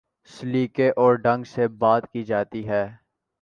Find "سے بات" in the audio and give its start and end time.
1.43-2.11